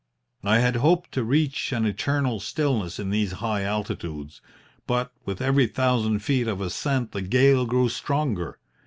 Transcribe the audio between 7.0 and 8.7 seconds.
the gale grew stronger.